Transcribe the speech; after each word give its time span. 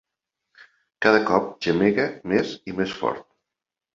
Cada 1.05 1.19
cop 1.27 1.51
gemega 1.67 2.07
més 2.33 2.53
i 2.71 2.75
més 2.79 2.97
fort. 3.03 3.23